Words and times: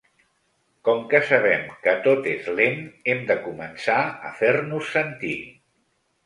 “Com 0.87 1.01
que 1.11 1.19
sabem 1.31 1.67
que 1.83 1.93
tot 2.07 2.29
és 2.31 2.47
lent, 2.61 2.81
hem 3.13 3.21
de 3.33 3.37
començar 3.45 3.99
a 4.31 4.33
fer-nos 4.41 4.91
sentir”. 4.97 5.37